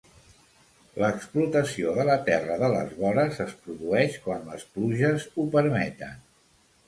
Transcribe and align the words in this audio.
L'explotació 1.01 1.91
de 1.97 2.05
la 2.07 2.15
terra 2.29 2.55
de 2.63 2.69
les 2.75 2.95
vores 3.03 3.37
es 3.45 3.53
produeix 3.67 4.17
quan 4.25 4.49
les 4.53 4.67
pluges 4.77 5.27
ho 5.43 5.47
permeten. 5.57 6.19